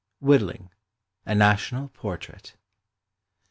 [0.19, 0.71] WHITTLING.
[1.27, 2.55] A NATIONAL PORTRAIT.